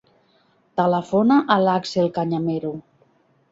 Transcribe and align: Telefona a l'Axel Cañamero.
Telefona 0.81 1.37
a 1.57 1.59
l'Axel 1.65 2.11
Cañamero. 2.19 2.75